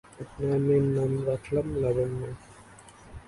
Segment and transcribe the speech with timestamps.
[0.23, 2.21] আপনার মেয়ের নাম রাখলাম লাবণ্য।